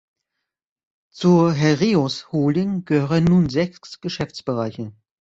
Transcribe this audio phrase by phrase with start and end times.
[1.13, 4.93] Zur Heraeus Holding gehören nun sechs Geschäftsbereiche.